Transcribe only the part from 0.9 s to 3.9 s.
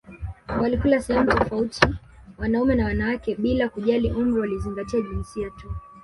sehemu tofauti wanaume na wanawake bila